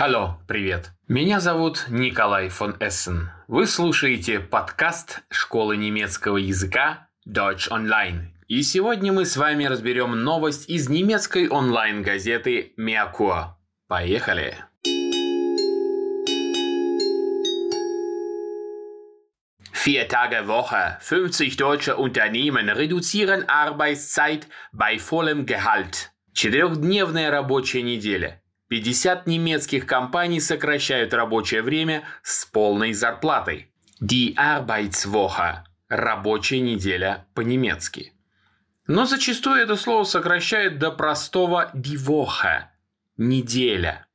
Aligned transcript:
Алло, 0.00 0.38
привет. 0.48 0.92
Меня 1.08 1.40
зовут 1.40 1.84
Николай 1.90 2.48
фон 2.48 2.74
Эссен. 2.80 3.28
Вы 3.48 3.66
слушаете 3.66 4.40
подкаст 4.40 5.20
школы 5.28 5.76
немецкого 5.76 6.38
языка 6.38 7.10
Deutsch 7.28 7.68
Online. 7.68 8.28
И 8.48 8.62
сегодня 8.62 9.12
мы 9.12 9.26
с 9.26 9.36
вами 9.36 9.66
разберем 9.66 10.24
новость 10.24 10.70
из 10.70 10.88
немецкой 10.88 11.50
онлайн-газеты 11.50 12.72
Merkur. 12.78 13.48
Поехали! 13.88 14.56
Vier 19.84 20.08
Tage 20.08 20.46
Woche. 20.46 20.98
50 21.02 21.58
deutsche 21.58 21.94
Unternehmen 21.94 22.70
reduzieren 22.70 23.44
Arbeitszeit 23.48 24.48
bei 24.72 24.96
vollem 24.96 25.44
Gehalt. 25.44 26.08
Четырехдневная 26.32 27.30
рабочая 27.30 27.82
неделя. 27.82 28.39
50 28.70 29.26
немецких 29.26 29.84
компаний 29.84 30.38
сокращают 30.38 31.12
рабочее 31.12 31.62
время 31.62 32.04
с 32.22 32.46
полной 32.46 32.92
зарплатой. 32.92 33.72
Die 34.00 34.32
Arbeitswoche– 34.36 35.64
рабочая 35.88 36.60
неделя 36.60 37.26
по-немецки. 37.34 38.12
Но 38.86 39.06
зачастую 39.06 39.56
это 39.56 39.74
слово 39.74 40.04
сокращают 40.04 40.78
до 40.78 40.92
простого 40.92 41.72
die 41.74 41.96
Woche– 41.96 42.66
неделя. 43.16 44.06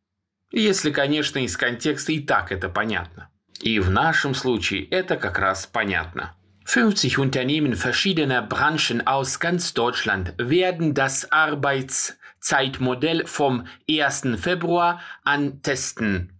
Если, 0.51 0.89
конечно, 0.89 1.39
из 1.39 1.57
контекста 1.57 2.13
и 2.13 2.21
так 2.21 2.53
это 2.53 2.69
понятно. 2.69 3.29
И 3.59 3.81
в 3.81 3.89
нашем 3.89 4.33
случае 4.33 4.85
это 4.85 5.17
как 5.17 5.37
раз 5.37 5.65
понятно. 5.65 6.33
50 6.64 7.18
Unternehmen 7.18 7.74
verschiedener 7.74 8.42
Branchen 8.42 9.06
aus 9.06 9.40
ganz 9.40 9.74
Deutschland 9.74 10.34
werden 10.38 10.94
das 10.94 11.32
Arbeits 11.32 12.16
Zeitmodell 12.40 13.26
vom 13.26 13.66
1. 13.88 14.28
Februar 14.38 15.00
an 15.24 15.62
testen. 15.62 16.32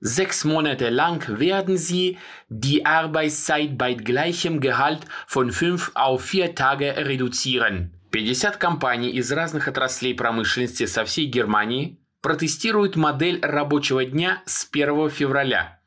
Sechs 0.00 0.44
Monate 0.44 0.88
lang 0.88 1.38
werden 1.38 1.76
sie 1.76 2.18
die 2.48 2.86
Arbeitszeit 2.86 3.76
bei 3.76 3.94
gleichem 3.94 4.60
Gehalt 4.60 5.00
von 5.26 5.50
fünf 5.52 5.92
auf 5.94 6.24
vier 6.24 6.54
Tage 6.54 6.94
reduzieren. 6.96 7.92
50 8.12 8.58
компаний 8.58 9.10
из 9.10 9.30
разных 9.30 9.68
отраслей 9.68 10.14
промышленности 10.14 10.86
со 10.86 11.04
всей 11.04 11.26
Германии 11.26 11.98
протестируют 12.22 12.96
модель 12.96 13.40
рабочего 13.42 14.04
дня 14.04 14.42
с 14.46 14.68
1 14.72 15.10
февраля. 15.10 15.80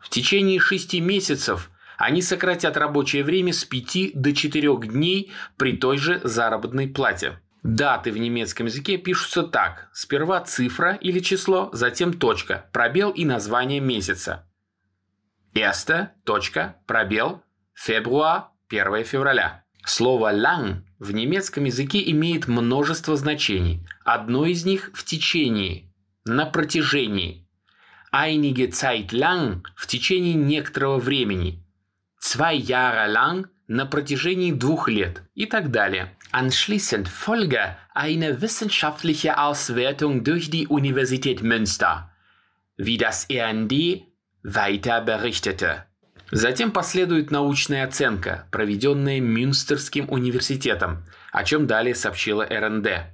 В 0.00 0.08
течение 0.08 0.60
шести 0.60 1.00
месяцев– 1.00 1.70
они 1.97 2.21
сократят 2.21 2.77
рабочее 2.77 3.23
время 3.23 3.53
с 3.53 3.63
5 3.65 4.11
до 4.13 4.33
4 4.33 4.77
дней 4.87 5.31
при 5.57 5.77
той 5.77 5.97
же 5.97 6.21
заработной 6.23 6.87
плате. 6.87 7.39
Даты 7.63 8.11
в 8.11 8.17
немецком 8.17 8.67
языке 8.67 8.97
пишутся 8.97 9.41
так. 9.41 9.89
Сперва 9.91 10.41
цифра 10.41 10.93
или 10.93 11.19
число, 11.19 11.69
затем 11.73 12.13
точка, 12.13 12.69
пробел 12.71 13.09
и 13.09 13.25
название 13.25 13.79
месяца. 13.79 14.47
Erste, 15.55 16.09
точка, 16.25 16.75
пробел, 16.85 17.41
февруа, 17.73 18.51
1 18.69 19.03
февраля. 19.03 19.63
Слово 19.83 20.31
lang 20.33 20.81
в 20.99 21.11
немецком 21.11 21.63
языке 21.63 22.03
имеет 22.11 22.47
множество 22.47 23.15
значений. 23.15 23.87
Одно 24.03 24.45
из 24.45 24.63
них 24.63 24.91
в 24.93 25.03
течение, 25.03 25.91
на 26.23 26.45
протяжении. 26.45 27.47
Einige 28.13 28.69
Zeit 28.69 29.09
lang 29.09 29.63
в 29.75 29.87
течение 29.87 30.35
некоторого 30.35 30.99
времени. 30.99 31.64
Zwei 32.35 32.55
Jahre 32.55 33.07
lang 33.07 33.47
на 33.67 33.85
протяжении 33.85 34.51
двух 34.51 34.89
лет 34.89 35.21
и 35.35 35.45
так 35.45 35.71
далее. 35.71 36.17
Anschließend 36.33 37.07
folge 37.07 37.77
eine 37.93 38.41
wissenschaftliche 38.41 39.37
Auswertung 39.37 40.25
durch 40.25 40.49
die 40.49 40.67
Universität 40.67 41.41
Münster, 41.41 42.11
wie 42.75 42.97
das 42.97 43.25
RND 43.31 44.03
weiter 44.43 44.99
berichtete. 44.99 45.85
Затем 46.29 46.73
последует 46.73 47.31
научная 47.31 47.85
оценка, 47.85 48.49
проведенная 48.51 49.21
Мюнстерским 49.21 50.09
университетом, 50.09 51.05
о 51.31 51.45
чем 51.45 51.67
далее 51.67 51.95
сообщила 51.95 52.45
РНД. 52.45 53.05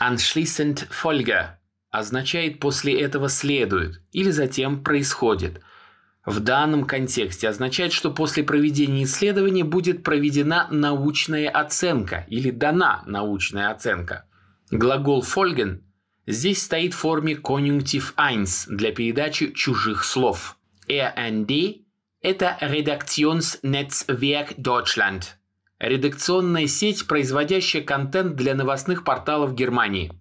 Anschließend 0.00 0.88
folge 0.88 1.58
означает 1.90 2.60
«после 2.60 2.98
этого 2.98 3.28
следует» 3.28 4.00
или 4.12 4.30
«затем 4.30 4.82
происходит», 4.82 5.60
в 6.30 6.40
данном 6.40 6.84
контексте 6.84 7.48
означает, 7.48 7.92
что 7.92 8.12
после 8.12 8.44
проведения 8.44 9.02
исследования 9.02 9.64
будет 9.64 10.04
проведена 10.04 10.68
научная 10.70 11.50
оценка 11.50 12.24
или 12.28 12.50
дана 12.50 13.02
научная 13.06 13.70
оценка. 13.70 14.26
Глагол 14.70 15.22
folgen 15.22 15.80
здесь 16.26 16.62
стоит 16.62 16.94
в 16.94 16.98
форме 16.98 17.34
конъюнктив 17.34 18.12
1 18.16 18.46
для 18.68 18.92
передачи 18.92 19.52
чужих 19.52 20.04
слов. 20.04 20.56
RND– 20.88 21.82
это 22.22 22.56
Redaktionsnetzwerk 22.60 24.56
Deutschland– 24.56 25.22
редакционная 25.80 26.68
сеть, 26.68 27.06
производящая 27.08 27.82
контент 27.82 28.36
для 28.36 28.54
новостных 28.54 29.02
порталов 29.02 29.54
Германии. 29.54 30.12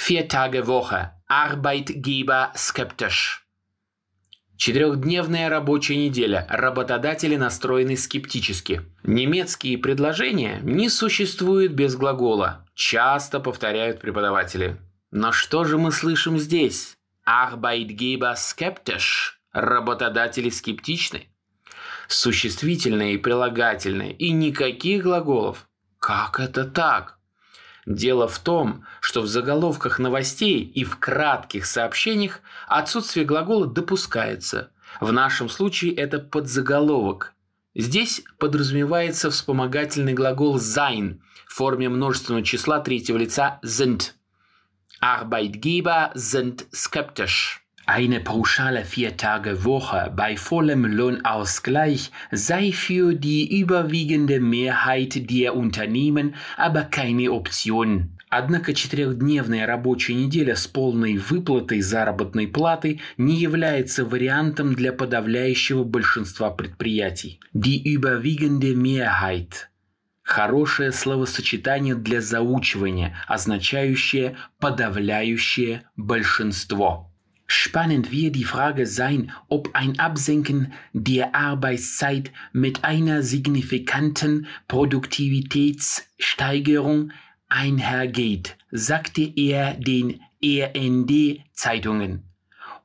Vier 0.00 0.26
Tage 0.28 0.64
Woche– 0.64 1.10
Arbeitgeber 1.30 2.54
skeptisch– 2.54 3.42
Четырехдневная 4.58 5.48
рабочая 5.48 5.94
неделя. 5.96 6.44
Работодатели 6.50 7.36
настроены 7.36 7.96
скептически. 7.96 8.82
Немецкие 9.04 9.78
предложения 9.78 10.58
не 10.64 10.88
существуют 10.88 11.72
без 11.72 11.94
глагола. 11.94 12.66
Часто 12.74 13.38
повторяют 13.38 14.00
преподаватели. 14.00 14.76
Но 15.12 15.30
что 15.30 15.62
же 15.62 15.78
мы 15.78 15.92
слышим 15.92 16.38
здесь? 16.38 16.96
Arbeitgeber 17.24 18.34
skeptisch. 18.34 19.38
Работодатели 19.52 20.50
скептичны. 20.50 21.28
Существительное 22.08 23.12
и 23.12 23.16
прилагательное. 23.16 24.10
И 24.10 24.32
никаких 24.32 25.04
глаголов. 25.04 25.68
Как 26.00 26.40
это 26.40 26.64
так? 26.64 27.17
Дело 27.88 28.28
в 28.28 28.38
том, 28.38 28.84
что 29.00 29.22
в 29.22 29.26
заголовках 29.26 29.98
новостей 29.98 30.60
и 30.60 30.84
в 30.84 30.98
кратких 30.98 31.64
сообщениях 31.64 32.42
отсутствие 32.66 33.24
глагола 33.24 33.66
допускается. 33.66 34.68
В 35.00 35.10
нашем 35.10 35.48
случае 35.48 35.94
это 35.94 36.18
подзаголовок. 36.18 37.32
Здесь 37.74 38.22
подразумевается 38.36 39.30
вспомогательный 39.30 40.12
глагол 40.12 40.58
sein 40.58 41.20
в 41.46 41.54
форме 41.54 41.88
множественного 41.88 42.44
числа 42.44 42.80
третьего 42.80 43.16
лица 43.16 43.58
sind. 43.64 44.12
Arbeitgeber 45.00 46.12
sind 46.14 46.66
skeptisch. 46.70 47.62
Eine 47.90 48.20
pauschale 48.20 48.84
Vier-Tage-Woche 48.84 50.12
bei 50.14 50.36
vollem 50.36 50.84
Lohnausgleich 50.84 52.12
sei 52.30 52.70
für 52.70 53.14
die 53.14 53.60
überwiegende 53.60 54.40
Mehrheit 54.40 55.30
der 55.30 55.56
Unternehmen 55.56 56.34
aber 56.58 56.82
keine 56.82 57.32
Option. 57.32 58.10
Однако 58.28 58.74
четырехдневная 58.74 59.66
рабочая 59.66 60.16
неделя 60.16 60.54
с 60.54 60.68
полной 60.68 61.16
выплатой 61.16 61.80
заработной 61.80 62.46
платы 62.46 63.00
не 63.16 63.36
является 63.36 64.04
вариантом 64.04 64.74
для 64.74 64.92
подавляющего 64.92 65.84
большинства 65.84 66.50
предприятий. 66.50 67.40
Die 67.54 67.82
überwiegende 67.84 68.74
Mehrheit– 68.74 69.68
хорошее 70.22 70.92
словосочетание 70.92 71.94
для 71.94 72.20
заучивания, 72.20 73.16
означающее 73.26 74.36
подавляющее 74.60 75.84
большинство. 75.96 77.08
Spannend 77.50 78.12
wird 78.12 78.36
die 78.36 78.44
Frage 78.44 78.86
sein, 78.86 79.32
ob 79.48 79.74
ein 79.74 79.98
Absenken 79.98 80.74
der 80.92 81.34
Arbeitszeit 81.34 82.30
mit 82.52 82.84
einer 82.84 83.22
signifikanten 83.22 84.46
Produktivitätssteigerung 84.68 87.12
einhergeht, 87.48 88.58
sagte 88.70 89.32
er 89.34 89.72
den 89.72 90.20
RND-Zeitungen. 90.44 92.24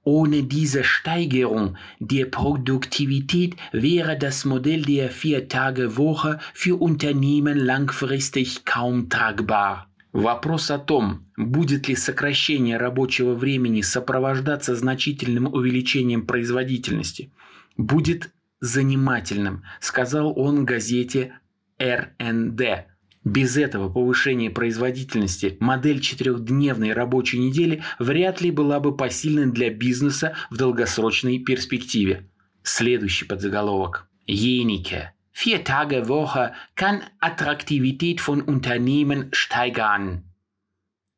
Ohne 0.05 0.43
diese 0.43 0.85
Steigerung 0.85 1.75
der 1.99 2.23
Produktivität 2.25 3.57
wäre 3.73 4.17
das 4.17 4.45
Modell 4.45 4.83
der 4.83 5.11
Vier-Tage-Woche 5.11 6.39
für 6.53 6.81
Unternehmen 6.81 7.57
langfristig 7.57 8.63
kaum 8.63 9.09
tragbar. 9.09 9.89
Вопрос 10.13 10.69
о 10.69 10.77
том, 10.77 11.25
будет 11.37 11.87
ли 11.87 11.95
сокращение 11.95 12.77
рабочего 12.77 13.33
времени 13.33 13.81
сопровождаться 13.81 14.75
значительным 14.75 15.51
увеличением 15.51 16.27
производительности, 16.27 17.33
будет 17.77 18.31
занимательным, 18.61 19.63
сказал 19.81 20.37
он 20.37 20.65
газете 20.65 21.39
РНД. 21.81 22.85
Без 23.23 23.57
этого 23.57 23.89
повышения 23.91 24.51
производительности 24.51 25.57
модель 25.59 25.99
четырехдневной 25.99 26.93
рабочей 26.93 27.39
недели 27.39 27.81
вряд 27.97 28.39
ли 28.39 28.51
была 28.51 28.79
бы 28.79 28.95
посильной 28.95 29.47
для 29.47 29.71
бизнеса 29.71 30.35
в 30.51 30.57
долгосрочной 30.57 31.39
перспективе. 31.39 32.29
Следующий 32.61 33.25
подзаголовок. 33.25 34.07
Енike 34.27 35.07
Vier 35.33 35.63
Tage 35.63 36.07
Woche 36.07 36.53
kann 36.75 37.03
Attraktivität 37.19 38.21
von 38.21 38.41
Unternehmen 38.41 39.29
steigern. 39.33 40.23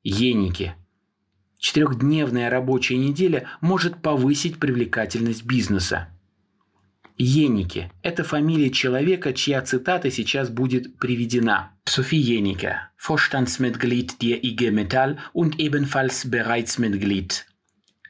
Еники. 0.04 0.74
Четырехдневная 1.60 2.50
рабочая 2.50 2.98
неделя 2.98 3.48
может 3.60 4.02
повысить 4.02 4.60
привлекательность 4.60 5.46
бизнеса. 5.46 6.08
Еники– 7.18 7.92
это 8.02 8.24
фамилия 8.24 8.72
человека, 8.72 9.34
чья 9.34 9.62
цитата 9.62 10.10
сейчас 10.10 10.50
будет 10.50 10.98
приведена. 10.98 11.72
Sophie 11.86 12.20
Jenike, 12.20 12.76
Vorstandsmitglied 12.98 14.20
der 14.22 14.44
IG 14.44 14.72
Metall 14.72 15.18
und 15.34 15.60
ebenfalls 15.60 16.30
bereits 16.30 16.78
Mitglied 16.78 17.46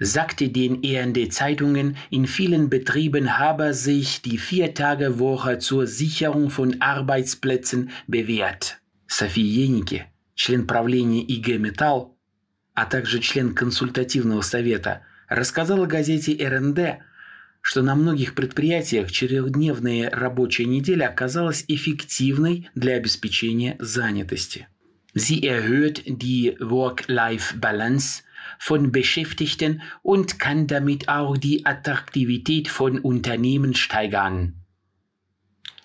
sagte 0.00 0.48
den 0.48 0.82
END 0.82 1.32
Zeitungen, 1.32 1.96
in 2.10 2.26
vielen 2.26 2.70
Betrieben 2.70 3.38
habe 3.38 3.74
sich 3.74 4.22
die 4.22 4.38
Viertagewoche 4.38 5.58
zur 5.58 5.86
Sicherung 5.86 6.50
von 6.50 6.80
Arbeitsplätzen 6.80 7.90
bewährt. 8.06 8.78
София 9.06 9.66
Еники, 9.66 10.04
член 10.34 10.66
правления 10.66 11.22
ИГ 11.22 11.58
«Металл», 11.60 12.16
а 12.74 12.86
также 12.86 13.20
член 13.20 13.54
консультативного 13.54 14.40
совета, 14.40 15.02
рассказала 15.28 15.86
газете 15.86 16.32
РНД, 16.48 17.02
что 17.60 17.82
на 17.82 17.94
многих 17.94 18.34
предприятиях 18.34 19.12
четырехдневная 19.12 20.08
рабочая 20.10 20.64
неделя 20.64 21.08
оказалась 21.08 21.64
эффективной 21.68 22.70
для 22.74 22.94
обеспечения 22.94 23.76
занятости. 23.80 24.66
Sie 25.14 25.44
erhöht 25.44 26.04
die 26.06 26.56
Work-Life-Balance 26.60 28.22
von 28.59 28.91
Beschäftigten 28.91 29.81
und 30.03 30.39
kann 30.39 30.67
damit 30.67 31.09
auch 31.09 31.37
die 31.37 31.65
Attraktivität 31.65 32.67
von 32.67 32.99
Unternehmen 32.99 33.73
steigern. 33.73 34.55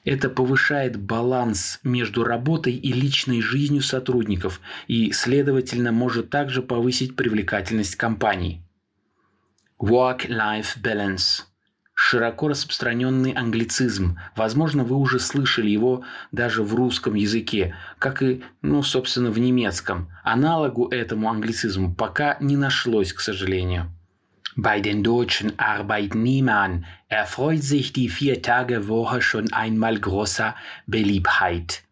Это 0.05 0.31
повышает 0.31 0.99
баланс 0.99 1.79
между 1.83 2.25
работой 2.25 2.75
и 2.75 2.93
личной 2.93 3.43
жизнью 3.43 3.83
сотрудников 3.83 4.61
и, 4.87 5.13
следовательно, 5.13 5.93
может 5.93 6.31
также 6.31 6.63
повысить 6.63 7.17
привлекательность 7.17 7.97
компаний. 7.97 8.63
Work-life 9.79 10.81
balance– 10.83 11.45
широко 12.03 12.49
распространенный 12.49 13.33
англицизм. 13.33 14.19
Возможно, 14.35 14.85
вы 14.85 14.97
уже 14.97 15.21
слышали 15.21 15.69
его 15.69 16.03
даже 16.33 16.63
в 16.63 16.75
русском 16.75 17.15
языке, 17.15 17.75
как 17.99 18.23
и, 18.23 18.43
ну, 18.63 18.83
собственно, 18.83 19.31
в 19.31 19.39
немецком. 19.39 20.11
Аналогу 20.25 20.89
этому 20.89 21.29
англицизму 21.29 21.95
пока 21.95 22.39
не 22.41 22.57
нашлось, 22.57 23.13
к 23.13 23.21
сожалению. 23.21 23.93
Bei 24.57 24.81
den 24.81 25.03
deutschen 25.03 25.53
Arbeitnehmern 25.59 26.87
erfreut 27.09 27.63
sich 27.63 27.93
die 27.93 28.09
Vier-Tage-Woche 28.09 29.21
schon 29.21 29.53
einmal 29.53 29.99
großer 29.99 30.55
Beliebtheit. 30.87 31.83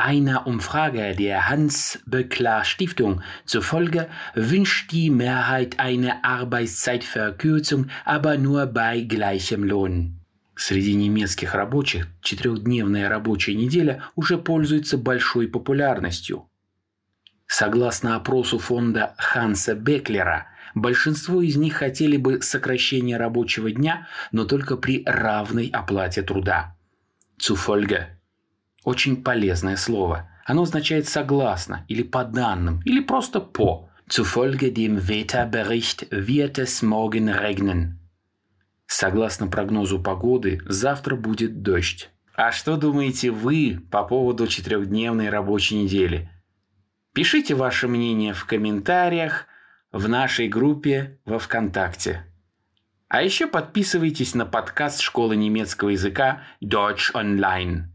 Einer 0.00 0.46
Umfrage 0.46 1.16
der 1.16 1.48
Hans-Böckler 1.48 2.62
Stiftung 2.62 3.20
zufolge 3.44 4.08
wünscht 4.32 4.92
die 4.92 5.10
Mehrheit 5.10 5.80
eine 5.80 6.24
Arbeitszeitverkürzung, 6.24 7.90
aber 8.04 8.38
nur 8.38 8.66
bei 8.66 9.00
gleichem 9.00 9.64
Lohn. 9.64 10.20
Среди 10.54 10.94
немецких 10.94 11.52
рабочих 11.52 12.06
четырехдневная 12.22 13.08
рабочая 13.08 13.56
неделя 13.56 14.04
уже 14.14 14.38
пользуется 14.38 14.98
большой 14.98 15.48
популярностью. 15.48 16.48
Согласно 17.48 18.14
опросу 18.14 18.60
фонда 18.60 19.16
Ханса 19.18 19.74
Беклера, 19.74 20.46
большинство 20.76 21.42
из 21.42 21.56
них 21.56 21.74
хотели 21.74 22.18
бы 22.18 22.40
сокращения 22.40 23.16
рабочего 23.16 23.68
дня, 23.72 24.06
но 24.30 24.44
только 24.44 24.76
при 24.76 25.02
равной 25.04 25.66
оплате 25.72 26.22
труда. 26.22 26.76
Zufolge 27.36 28.17
очень 28.84 29.22
полезное 29.22 29.76
слово. 29.76 30.30
Оно 30.44 30.62
означает 30.62 31.08
«согласно» 31.08 31.84
или 31.88 32.02
«по 32.02 32.24
данным» 32.24 32.80
или 32.84 33.00
просто 33.00 33.40
«по». 33.40 33.88
Zufolge 34.08 34.72
dem 34.72 35.06
Wetterbericht 35.06 36.06
wird 36.10 36.58
es 36.58 36.82
morgen 36.82 37.28
regnen. 37.28 37.98
Согласно 38.86 39.48
прогнозу 39.48 40.00
погоды, 40.02 40.62
завтра 40.64 41.14
будет 41.14 41.60
дождь. 41.60 42.08
А 42.34 42.50
что 42.50 42.78
думаете 42.78 43.30
вы 43.30 43.80
по 43.90 44.04
поводу 44.04 44.46
четырехдневной 44.46 45.28
рабочей 45.28 45.82
недели? 45.82 46.30
Пишите 47.12 47.54
ваше 47.54 47.86
мнение 47.86 48.32
в 48.32 48.46
комментариях 48.46 49.46
в 49.92 50.08
нашей 50.08 50.48
группе 50.48 51.18
во 51.26 51.38
ВКонтакте. 51.38 52.24
А 53.08 53.22
еще 53.22 53.46
подписывайтесь 53.46 54.34
на 54.34 54.46
подкаст 54.46 55.00
школы 55.00 55.36
немецкого 55.36 55.90
языка 55.90 56.44
Deutsch 56.62 57.12
Online. 57.12 57.88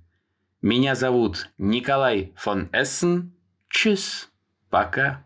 Меня 0.63 0.95
зовут 0.95 1.49
Николай 1.57 2.31
фон 2.37 2.69
Эссен. 2.71 3.33
Чус. 3.67 4.31
Пока. 4.69 5.25